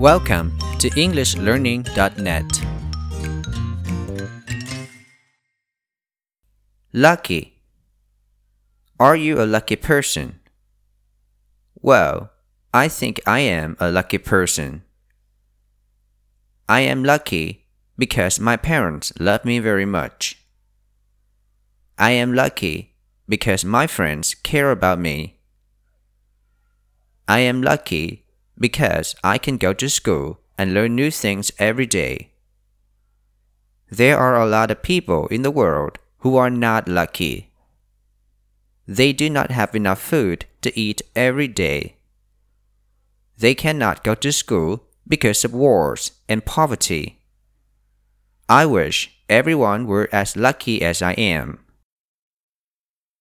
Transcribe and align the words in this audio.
Welcome 0.00 0.56
to 0.78 0.88
EnglishLearning.net. 0.88 2.64
Lucky. 6.94 7.60
Are 8.98 9.14
you 9.14 9.42
a 9.42 9.44
lucky 9.44 9.76
person? 9.76 10.40
Well, 11.82 12.30
I 12.72 12.88
think 12.88 13.20
I 13.26 13.40
am 13.40 13.76
a 13.78 13.90
lucky 13.90 14.16
person. 14.16 14.84
I 16.66 16.80
am 16.80 17.04
lucky 17.04 17.66
because 17.98 18.40
my 18.40 18.56
parents 18.56 19.12
love 19.20 19.44
me 19.44 19.58
very 19.58 19.84
much. 19.84 20.38
I 21.98 22.12
am 22.12 22.32
lucky 22.32 22.94
because 23.28 23.66
my 23.66 23.86
friends 23.86 24.32
care 24.32 24.70
about 24.70 24.98
me. 24.98 25.40
I 27.28 27.40
am 27.40 27.60
lucky 27.60 28.24
because 28.60 29.16
I 29.24 29.38
can 29.38 29.56
go 29.56 29.72
to 29.72 29.88
school 29.88 30.38
and 30.58 30.74
learn 30.74 30.94
new 30.94 31.10
things 31.10 31.50
every 31.58 31.86
day. 31.86 32.30
There 33.88 34.18
are 34.18 34.40
a 34.40 34.46
lot 34.46 34.70
of 34.70 34.82
people 34.82 35.26
in 35.28 35.42
the 35.42 35.50
world 35.50 35.98
who 36.18 36.36
are 36.36 36.50
not 36.50 36.86
lucky. 36.86 37.50
They 38.86 39.12
do 39.12 39.30
not 39.30 39.50
have 39.50 39.74
enough 39.74 40.00
food 40.00 40.44
to 40.60 40.78
eat 40.78 41.00
every 41.16 41.48
day. 41.48 41.96
They 43.38 43.54
cannot 43.54 44.04
go 44.04 44.14
to 44.16 44.30
school 44.30 44.84
because 45.08 45.44
of 45.44 45.54
wars 45.54 46.12
and 46.28 46.44
poverty. 46.44 47.18
I 48.48 48.66
wish 48.66 49.10
everyone 49.28 49.86
were 49.86 50.08
as 50.12 50.36
lucky 50.36 50.82
as 50.82 51.00
I 51.00 51.12
am. 51.12 51.60